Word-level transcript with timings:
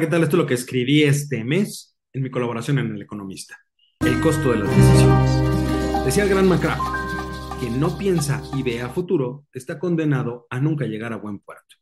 ¿qué 0.00 0.06
tal? 0.08 0.22
Esto 0.22 0.36
es 0.36 0.42
lo 0.42 0.46
que 0.46 0.54
escribí 0.54 1.04
este 1.04 1.42
mes 1.42 1.96
en 2.12 2.22
mi 2.22 2.30
colaboración 2.30 2.78
en 2.78 2.94
El 2.94 3.00
Economista. 3.00 3.56
El 4.00 4.20
costo 4.20 4.52
de 4.52 4.58
las 4.58 4.68
decisiones. 4.68 6.04
Decía 6.04 6.24
el 6.24 6.28
gran 6.28 6.46
McCracken, 6.46 7.58
quien 7.58 7.80
no 7.80 7.96
piensa 7.96 8.42
y 8.54 8.62
ve 8.62 8.82
a 8.82 8.90
futuro 8.90 9.46
está 9.54 9.78
condenado 9.78 10.46
a 10.50 10.60
nunca 10.60 10.84
llegar 10.84 11.14
a 11.14 11.16
buen 11.16 11.38
puerto. 11.38 11.76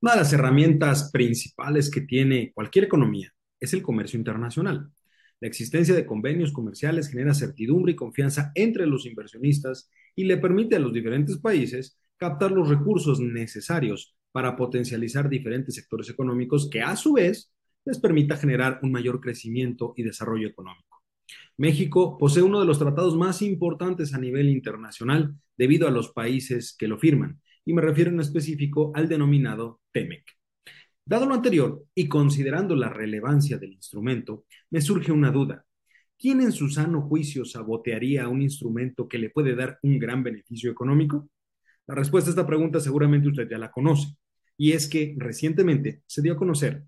Una 0.00 0.14
de 0.14 0.18
las 0.18 0.32
herramientas 0.32 1.12
principales 1.12 1.88
que 1.88 2.00
tiene 2.00 2.50
cualquier 2.52 2.86
economía 2.86 3.32
es 3.60 3.74
el 3.74 3.82
comercio 3.82 4.18
internacional. 4.18 4.90
La 5.38 5.46
existencia 5.46 5.94
de 5.94 6.06
convenios 6.06 6.50
comerciales 6.50 7.08
genera 7.10 7.32
certidumbre 7.32 7.92
y 7.92 7.96
confianza 7.96 8.50
entre 8.56 8.86
los 8.86 9.06
inversionistas 9.06 9.88
y 10.16 10.24
le 10.24 10.38
permite 10.38 10.74
a 10.74 10.80
los 10.80 10.92
diferentes 10.92 11.38
países 11.38 11.96
captar 12.16 12.50
los 12.50 12.68
recursos 12.68 13.20
necesarios 13.20 14.16
para 14.32 14.56
potencializar 14.56 15.28
diferentes 15.28 15.74
sectores 15.74 16.08
económicos 16.10 16.68
que 16.70 16.82
a 16.82 16.96
su 16.96 17.12
vez 17.12 17.52
les 17.84 17.98
permita 17.98 18.36
generar 18.36 18.78
un 18.82 18.92
mayor 18.92 19.20
crecimiento 19.20 19.94
y 19.96 20.02
desarrollo 20.02 20.48
económico. 20.48 21.02
México 21.56 22.18
posee 22.18 22.42
uno 22.42 22.60
de 22.60 22.66
los 22.66 22.78
tratados 22.78 23.16
más 23.16 23.42
importantes 23.42 24.14
a 24.14 24.18
nivel 24.18 24.48
internacional 24.48 25.34
debido 25.56 25.86
a 25.86 25.90
los 25.90 26.12
países 26.12 26.74
que 26.76 26.88
lo 26.88 26.98
firman, 26.98 27.40
y 27.64 27.72
me 27.72 27.82
refiero 27.82 28.10
en 28.10 28.20
específico 28.20 28.92
al 28.94 29.08
denominado 29.08 29.80
TEMEC. 29.92 30.24
Dado 31.04 31.26
lo 31.26 31.34
anterior 31.34 31.84
y 31.94 32.08
considerando 32.08 32.76
la 32.76 32.88
relevancia 32.88 33.58
del 33.58 33.72
instrumento, 33.72 34.44
me 34.70 34.80
surge 34.80 35.12
una 35.12 35.30
duda. 35.30 35.64
¿Quién 36.18 36.40
en 36.40 36.52
su 36.52 36.68
sano 36.68 37.02
juicio 37.02 37.44
sabotearía 37.44 38.28
un 38.28 38.42
instrumento 38.42 39.08
que 39.08 39.18
le 39.18 39.30
puede 39.30 39.54
dar 39.54 39.78
un 39.82 39.98
gran 39.98 40.22
beneficio 40.22 40.70
económico? 40.70 41.28
La 41.86 41.94
respuesta 41.94 42.30
a 42.30 42.32
esta 42.32 42.46
pregunta 42.46 42.78
seguramente 42.78 43.28
usted 43.28 43.48
ya 43.50 43.58
la 43.58 43.70
conoce, 43.70 44.16
y 44.60 44.72
es 44.72 44.88
que 44.88 45.14
recientemente 45.16 46.02
se 46.06 46.20
dio 46.20 46.34
a 46.34 46.36
conocer 46.36 46.84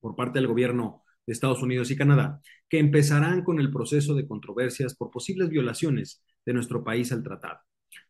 por 0.00 0.16
parte 0.16 0.38
del 0.38 0.48
gobierno 0.48 1.04
de 1.26 1.34
Estados 1.34 1.60
Unidos 1.60 1.90
y 1.90 1.96
Canadá 1.96 2.40
que 2.66 2.78
empezarán 2.78 3.44
con 3.44 3.60
el 3.60 3.70
proceso 3.70 4.14
de 4.14 4.26
controversias 4.26 4.96
por 4.96 5.10
posibles 5.10 5.50
violaciones 5.50 6.24
de 6.46 6.54
nuestro 6.54 6.82
país 6.82 7.12
al 7.12 7.22
tratado. 7.22 7.58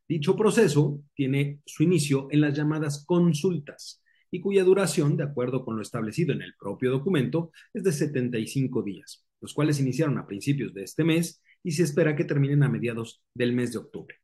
Dicho 0.08 0.36
proceso 0.36 1.02
tiene 1.14 1.60
su 1.66 1.82
inicio 1.82 2.28
en 2.30 2.40
las 2.40 2.56
llamadas 2.56 3.04
consultas 3.04 4.00
y 4.30 4.40
cuya 4.40 4.62
duración, 4.62 5.16
de 5.16 5.24
acuerdo 5.24 5.64
con 5.64 5.74
lo 5.74 5.82
establecido 5.82 6.32
en 6.32 6.42
el 6.42 6.54
propio 6.54 6.92
documento, 6.92 7.50
es 7.74 7.82
de 7.82 7.90
75 7.90 8.84
días, 8.84 9.26
los 9.40 9.54
cuales 9.54 9.80
iniciaron 9.80 10.18
a 10.18 10.26
principios 10.28 10.72
de 10.72 10.84
este 10.84 11.02
mes 11.02 11.42
y 11.64 11.72
se 11.72 11.82
espera 11.82 12.14
que 12.14 12.24
terminen 12.24 12.62
a 12.62 12.68
mediados 12.68 13.24
del 13.34 13.54
mes 13.54 13.72
de 13.72 13.78
octubre. 13.78 14.14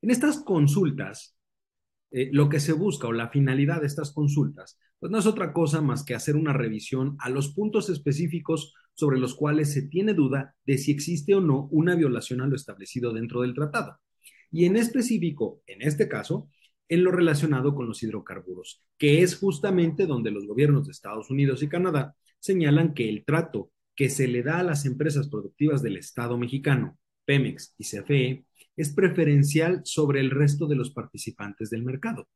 En 0.00 0.10
estas 0.10 0.38
consultas, 0.38 1.36
eh, 2.12 2.28
lo 2.32 2.48
que 2.48 2.60
se 2.60 2.72
busca 2.72 3.08
o 3.08 3.12
la 3.12 3.30
finalidad 3.30 3.80
de 3.80 3.86
estas 3.86 4.12
consultas, 4.12 4.78
pues 4.98 5.10
no 5.10 5.18
es 5.18 5.26
otra 5.26 5.52
cosa 5.52 5.80
más 5.80 6.04
que 6.04 6.14
hacer 6.14 6.36
una 6.36 6.52
revisión 6.52 7.16
a 7.18 7.30
los 7.30 7.54
puntos 7.54 7.88
específicos 7.88 8.74
sobre 8.94 9.18
los 9.18 9.34
cuales 9.34 9.72
se 9.72 9.82
tiene 9.88 10.14
duda 10.14 10.54
de 10.66 10.78
si 10.78 10.92
existe 10.92 11.34
o 11.34 11.40
no 11.40 11.68
una 11.70 11.94
violación 11.94 12.42
a 12.42 12.46
lo 12.46 12.54
establecido 12.54 13.12
dentro 13.12 13.40
del 13.40 13.54
tratado. 13.54 13.98
Y 14.50 14.66
en 14.66 14.76
específico, 14.76 15.62
en 15.66 15.80
este 15.82 16.08
caso, 16.08 16.50
en 16.88 17.04
lo 17.04 17.10
relacionado 17.10 17.74
con 17.74 17.86
los 17.86 18.02
hidrocarburos, 18.02 18.82
que 18.98 19.22
es 19.22 19.38
justamente 19.38 20.06
donde 20.06 20.30
los 20.30 20.46
gobiernos 20.46 20.86
de 20.86 20.92
Estados 20.92 21.30
Unidos 21.30 21.62
y 21.62 21.68
Canadá 21.68 22.14
señalan 22.38 22.92
que 22.92 23.08
el 23.08 23.24
trato 23.24 23.70
que 23.94 24.10
se 24.10 24.28
le 24.28 24.42
da 24.42 24.58
a 24.58 24.64
las 24.64 24.84
empresas 24.84 25.28
productivas 25.28 25.82
del 25.82 25.96
Estado 25.96 26.36
mexicano, 26.36 26.98
Pemex 27.24 27.74
y 27.78 27.84
CFE, 27.84 28.44
es 28.76 28.92
preferencial 28.94 29.82
sobre 29.84 30.20
el 30.20 30.30
resto 30.30 30.66
de 30.66 30.76
los 30.76 30.90
participantes 30.90 31.70
del 31.70 31.82
mercado. 31.82 32.28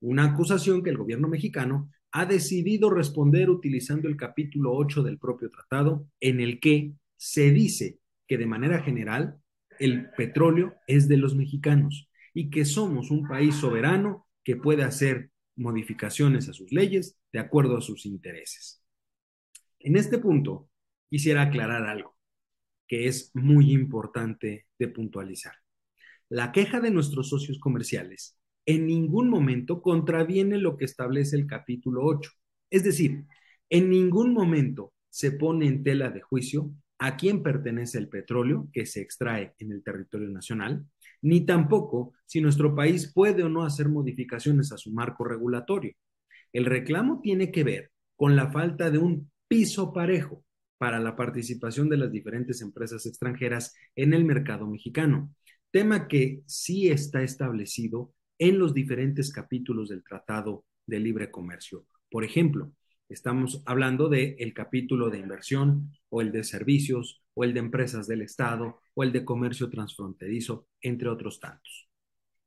Una 0.00 0.24
acusación 0.24 0.82
que 0.82 0.90
el 0.90 0.98
gobierno 0.98 1.28
mexicano 1.28 1.90
ha 2.12 2.26
decidido 2.26 2.90
responder 2.90 3.50
utilizando 3.50 4.08
el 4.08 4.16
capítulo 4.16 4.72
8 4.74 5.02
del 5.02 5.18
propio 5.18 5.50
tratado, 5.50 6.06
en 6.20 6.40
el 6.40 6.60
que 6.60 6.92
se 7.16 7.50
dice 7.50 7.98
que 8.26 8.38
de 8.38 8.46
manera 8.46 8.82
general 8.82 9.38
el 9.78 10.10
petróleo 10.16 10.74
es 10.86 11.08
de 11.08 11.16
los 11.16 11.36
mexicanos 11.36 12.08
y 12.34 12.50
que 12.50 12.64
somos 12.64 13.10
un 13.10 13.26
país 13.26 13.54
soberano 13.54 14.26
que 14.44 14.56
puede 14.56 14.82
hacer 14.82 15.30
modificaciones 15.56 16.48
a 16.48 16.52
sus 16.52 16.72
leyes 16.72 17.18
de 17.32 17.38
acuerdo 17.38 17.76
a 17.76 17.80
sus 17.80 18.06
intereses. 18.06 18.82
En 19.78 19.96
este 19.96 20.18
punto, 20.18 20.68
quisiera 21.08 21.42
aclarar 21.42 21.84
algo 21.84 22.15
que 22.86 23.08
es 23.08 23.30
muy 23.34 23.72
importante 23.72 24.66
de 24.78 24.88
puntualizar. 24.88 25.54
La 26.28 26.52
queja 26.52 26.80
de 26.80 26.90
nuestros 26.90 27.28
socios 27.28 27.58
comerciales 27.58 28.38
en 28.66 28.86
ningún 28.86 29.30
momento 29.30 29.80
contraviene 29.80 30.58
lo 30.58 30.76
que 30.76 30.84
establece 30.84 31.36
el 31.36 31.46
capítulo 31.46 32.04
8. 32.04 32.30
Es 32.68 32.82
decir, 32.82 33.24
en 33.70 33.90
ningún 33.90 34.32
momento 34.32 34.92
se 35.08 35.32
pone 35.32 35.66
en 35.66 35.84
tela 35.84 36.10
de 36.10 36.20
juicio 36.20 36.72
a 36.98 37.16
quién 37.16 37.42
pertenece 37.42 37.98
el 37.98 38.08
petróleo 38.08 38.68
que 38.72 38.86
se 38.86 39.00
extrae 39.00 39.54
en 39.58 39.70
el 39.70 39.82
territorio 39.82 40.28
nacional, 40.28 40.84
ni 41.22 41.46
tampoco 41.46 42.14
si 42.24 42.40
nuestro 42.40 42.74
país 42.74 43.12
puede 43.12 43.42
o 43.42 43.48
no 43.48 43.64
hacer 43.64 43.88
modificaciones 43.88 44.72
a 44.72 44.78
su 44.78 44.92
marco 44.92 45.24
regulatorio. 45.24 45.94
El 46.52 46.64
reclamo 46.64 47.20
tiene 47.22 47.52
que 47.52 47.64
ver 47.64 47.90
con 48.16 48.34
la 48.34 48.50
falta 48.50 48.90
de 48.90 48.98
un 48.98 49.30
piso 49.46 49.92
parejo 49.92 50.44
para 50.78 51.00
la 51.00 51.16
participación 51.16 51.88
de 51.88 51.96
las 51.96 52.12
diferentes 52.12 52.60
empresas 52.60 53.06
extranjeras 53.06 53.74
en 53.94 54.14
el 54.14 54.24
mercado 54.24 54.66
mexicano, 54.66 55.34
tema 55.70 56.08
que 56.08 56.42
sí 56.46 56.88
está 56.88 57.22
establecido 57.22 58.12
en 58.38 58.58
los 58.58 58.74
diferentes 58.74 59.32
capítulos 59.32 59.88
del 59.88 60.04
Tratado 60.04 60.64
de 60.86 61.00
Libre 61.00 61.30
Comercio. 61.30 61.86
Por 62.10 62.24
ejemplo, 62.24 62.72
estamos 63.08 63.62
hablando 63.66 64.08
del 64.08 64.36
el 64.38 64.54
capítulo 64.54 65.10
de 65.10 65.18
inversión 65.18 65.92
o 66.08 66.20
el 66.20 66.32
de 66.32 66.44
servicios 66.44 67.22
o 67.34 67.44
el 67.44 67.54
de 67.54 67.60
empresas 67.60 68.06
del 68.06 68.22
Estado 68.22 68.80
o 68.94 69.02
el 69.02 69.12
de 69.12 69.24
comercio 69.24 69.68
transfronterizo, 69.68 70.68
entre 70.80 71.08
otros 71.08 71.40
tantos. 71.40 71.88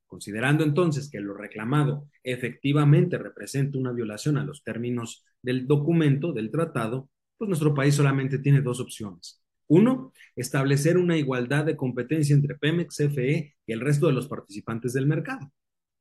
Considerando 0.08 0.64
entonces 0.64 1.10
que 1.10 1.20
lo 1.20 1.36
reclamado 1.36 2.10
efectivamente 2.24 3.18
representa 3.20 3.78
una 3.78 3.92
violación 3.92 4.38
a 4.38 4.44
los 4.44 4.64
términos 4.64 5.24
del 5.42 5.68
documento, 5.68 6.34
del 6.34 6.50
tratado, 6.50 7.10
pues 7.40 7.48
nuestro 7.48 7.74
país 7.74 7.96
solamente 7.96 8.38
tiene 8.38 8.62
dos 8.62 8.82
opciones. 8.82 9.42
Uno, 9.68 10.12
establecer 10.36 10.98
una 10.98 11.18
igualdad 11.18 11.66
de 11.66 11.78
competencia 11.78 12.36
entre 12.36 12.56
Pemex, 12.56 12.98
CFE 12.98 13.56
y 13.66 13.72
el 13.72 13.80
resto 13.80 14.08
de 14.08 14.14
los 14.14 14.28
participantes 14.28 14.94
del 14.94 15.08
mercado. 15.08 15.52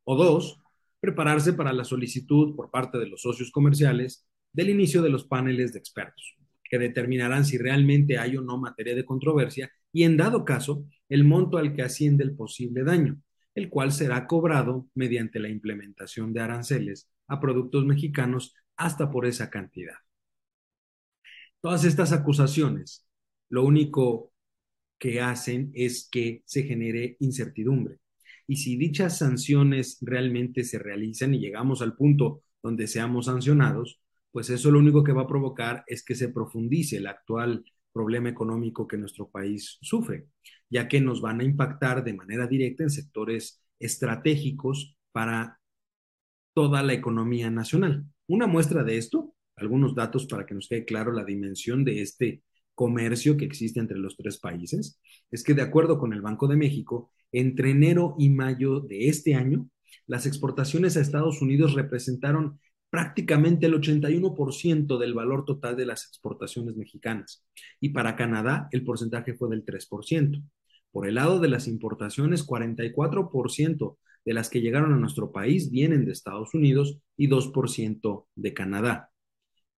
O 0.04 0.16
dos, 0.16 0.60
prepararse 1.00 1.53
para 1.53 1.72
la 1.72 1.84
solicitud 1.84 2.56
por 2.56 2.71
parte 2.71 2.98
de 2.98 3.06
los 3.06 3.22
socios 3.22 3.53
comerciales 3.53 4.27
del 4.53 4.71
inicio 4.71 5.00
de 5.00 5.10
los 5.10 5.25
paneles 5.25 5.72
de 5.72 5.78
expertos, 5.78 6.37
que 6.65 6.78
determinarán 6.78 7.44
si 7.44 7.56
realmente 7.56 8.19
hay 8.19 8.37
o 8.37 8.43
no 8.43 8.59
materia 8.59 8.97
de 8.97 9.04
controversia 9.04 9.71
y, 9.93 10.03
en 10.03 10.16
dado 10.16 10.44
caso, 10.44 10.84
el 11.09 11.25
monto 11.25 11.56
al 11.56 11.72
que 11.72 11.82
asciende 11.82 12.25
el 12.25 12.34
posible 12.34 12.82
daño, 12.82 13.21
el 13.54 13.69
cual 13.69 13.93
será 13.93 14.27
cobrado 14.27 14.88
mediante 14.94 15.38
la 15.38 15.50
implementación 15.50 16.32
de 16.32 16.41
aranceles 16.41 17.09
a 17.28 17.38
productos 17.38 17.84
mexicanos 17.84 18.54
hasta 18.77 19.10
por 19.10 19.27
esa 19.27 19.50
cantidad. 19.50 19.94
Todas 21.61 21.85
estas 21.85 22.13
acusaciones 22.13 23.07
lo 23.49 23.65
único 23.65 24.33
que 24.99 25.21
hacen 25.21 25.71
es 25.75 26.09
que 26.11 26.43
se 26.45 26.65
genere 26.65 27.17
incertidumbre. 27.21 27.99
Y 28.47 28.57
si 28.57 28.77
dichas 28.77 29.19
sanciones 29.19 29.99
realmente 30.01 30.65
se 30.65 30.79
realizan 30.79 31.35
y 31.35 31.39
llegamos 31.39 31.83
al 31.83 31.97
punto 31.97 32.43
donde 32.63 32.87
seamos 32.87 33.27
sancionados, 33.27 34.01
pues 34.31 34.51
eso 34.51 34.71
lo 34.71 34.79
único 34.79 35.05
que 35.05 35.13
va 35.13 35.23
a 35.23 35.29
provocar 35.29 35.85
es 35.87 36.05
que 36.05 36.15
se 36.15 36.29
profundice 36.29 36.97
el 36.97 37.07
actual 37.07 37.65
problema 37.93 38.29
económico 38.29 38.87
que 38.87 38.97
nuestro 38.97 39.29
país 39.29 39.79
sufre, 39.81 40.28
ya 40.71 40.89
que 40.89 41.01
nos 41.01 41.21
van 41.21 41.41
a 41.41 41.45
impactar 41.45 42.04
de 42.04 42.15
manera 42.15 42.47
directa 42.47 42.83
en 42.83 42.91
sectores 42.91 43.63
estratégicos 43.78 44.97
para 45.13 45.61
toda 46.54 46.83
la 46.83 46.93
economía 46.93 47.51
nacional. 47.51 48.04
Una 48.27 48.47
muestra 48.47 48.84
de 48.84 48.99
esto, 48.99 49.28
algunos 49.59 49.95
datos 49.95 50.27
para 50.27 50.47
que 50.47 50.55
nos 50.55 50.69
quede 50.69 50.84
claro 50.84 51.13
la 51.13 51.25
dimensión 51.25 51.84
de 51.84 52.03
este 52.03 52.43
comercio 52.75 53.37
que 53.37 53.45
existe 53.45 53.81
entre 53.81 53.99
los 53.99 54.16
tres 54.16 54.39
países, 54.39 55.01
es 55.31 55.43
que 55.43 55.55
de 55.55 55.63
acuerdo 55.63 55.99
con 55.99 56.13
el 56.13 56.22
Banco 56.22 56.47
de 56.47 56.57
México, 56.57 57.10
entre 57.33 57.71
enero 57.71 58.15
y 58.19 58.31
mayo 58.31 58.81
de 58.81 59.09
este 59.09 59.34
año, 59.34 59.69
las 60.07 60.27
exportaciones 60.27 60.97
a 60.97 61.01
Estados 61.01 61.43
Unidos 61.43 61.75
representaron 61.75 62.60
prácticamente 62.91 63.66
el 63.66 63.75
81% 63.75 64.99
del 64.99 65.15
valor 65.15 65.45
total 65.45 65.77
de 65.77 65.87
las 65.87 66.07
exportaciones 66.07 66.77
mexicanas 66.77 67.45
y 67.81 67.91
para 67.91 68.16
Canadá 68.16 68.69
el 68.72 68.84
porcentaje 68.84 69.34
fue 69.34 69.51
del 69.51 69.65
3%. 69.65 70.43
Por 70.91 71.07
el 71.07 71.16
lado 71.16 71.39
de 71.39 71.49
las 71.49 71.69
importaciones, 71.69 72.47
44% 72.47 73.99
de 74.25 74.34
las 74.34 74.49
que 74.49 74.61
llegaron 74.61 74.93
a 74.93 74.97
nuestro 74.97 75.33
país 75.33 75.71
vienen 75.71 76.04
de 76.04 76.13
Estados 76.13 76.54
Unidos 76.54 76.99
y 77.16 77.28
2% 77.28 78.27
de 78.34 78.54
Canadá. 78.54 79.11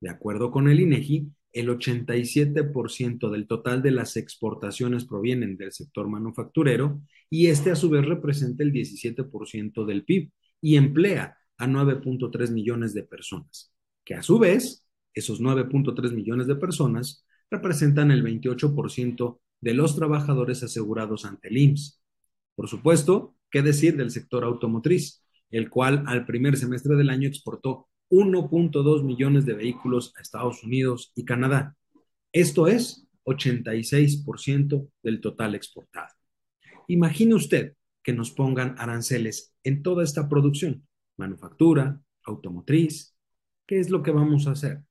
De 0.01 0.09
acuerdo 0.11 0.51
con 0.51 0.69
el 0.69 0.81
INEGI, 0.81 1.31
el 1.53 1.69
87% 1.69 3.31
del 3.31 3.47
total 3.47 3.83
de 3.83 3.91
las 3.91 4.17
exportaciones 4.17 5.05
provienen 5.05 5.57
del 5.57 5.73
sector 5.73 6.09
manufacturero 6.09 7.03
y 7.29 7.47
este 7.47 7.71
a 7.71 7.77
su 7.77 7.91
vez 7.91 8.07
representa 8.07 8.63
el 8.63 8.73
17% 8.73 9.85
del 9.85 10.05
PIB 10.05 10.31
y 10.61 10.77
emplea 10.77 11.37
a 11.59 11.67
9.3 11.67 12.51
millones 12.53 12.95
de 12.95 13.03
personas, 13.03 13.73
que 14.05 14.15
a 14.15 14.23
su 14.23 14.39
vez 14.39 14.87
Esos 15.13 15.41
9.3 15.41 16.13
millones 16.13 16.47
de 16.47 16.55
personas 16.55 17.27
representan 17.51 18.13
el 18.13 18.23
28% 18.23 19.41
de 19.61 19.75
los 19.75 19.97
trabajadores 19.97 20.63
asegurados 20.63 21.25
ante 21.25 21.49
el 21.49 21.59
IMSS. 21.59 22.01
Por 22.55 22.69
supuesto, 22.69 23.35
¿qué 23.51 23.63
decir 23.63 23.97
del 23.97 24.13
sector 24.13 24.45
automotriz, 24.45 25.25
el 25.51 25.69
cual 25.69 26.05
al 26.07 26.27
primer 26.27 26.57
semestre 26.57 26.95
del 26.95 27.11
año 27.11 27.27
exportó 27.27 27.89
1.2 28.11 29.05
millones 29.05 29.47
de 29.47 29.55
vehículos 29.55 30.13
a 30.17 30.23
Estados 30.23 30.63
Unidos 30.65 31.13
y 31.15 31.25
Canadá? 31.25 31.77
Esto 32.33 32.67
es 32.67 33.07
86% 33.25 34.89
del 35.03 35.21
total 35.21 35.55
exportado. 35.55 36.15
Imagine 36.89 37.35
usted 37.35 37.75
que 38.03 38.13
nos 38.13 38.31
pongan 38.31 38.75
aranceles 38.79 39.55
en 39.63 39.83
toda 39.83 40.03
esta 40.03 40.29
producción, 40.29 40.87
manufactura, 41.17 42.01
automotriz. 42.25 43.15
¿Qué 43.67 43.79
es 43.79 43.91
lo 43.91 44.03
que 44.03 44.11
vamos 44.11 44.47
a 44.47 44.53
hacer? 44.53 44.83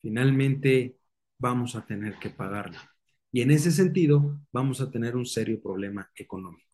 Finalmente 0.00 0.98
vamos 1.38 1.76
a 1.76 1.84
tener 1.84 2.18
que 2.18 2.30
pagarla. 2.30 2.90
Y 3.32 3.40
en 3.40 3.50
ese 3.50 3.70
sentido 3.70 4.40
vamos 4.52 4.80
a 4.80 4.90
tener 4.90 5.16
un 5.16 5.26
serio 5.26 5.60
problema 5.60 6.10
económico. 6.16 6.70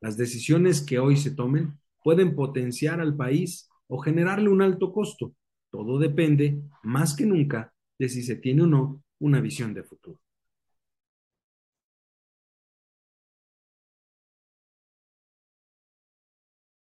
Las 0.00 0.16
decisiones 0.16 0.80
que 0.80 0.98
hoy 0.98 1.16
se 1.16 1.32
tomen 1.32 1.78
pueden 2.02 2.34
potenciar 2.34 3.00
al 3.00 3.16
país 3.16 3.68
o 3.88 3.98
generarle 3.98 4.48
un 4.48 4.62
alto 4.62 4.92
costo. 4.92 5.34
Todo 5.70 5.98
depende, 5.98 6.62
más 6.82 7.14
que 7.14 7.26
nunca, 7.26 7.72
de 7.98 8.08
si 8.08 8.22
se 8.22 8.36
tiene 8.36 8.62
o 8.62 8.66
no 8.66 9.02
una 9.18 9.40
visión 9.40 9.74
de 9.74 9.82
futuro. 9.82 10.20